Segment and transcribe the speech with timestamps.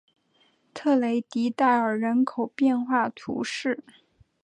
[0.73, 3.83] 特雷迪代尔人口变化图示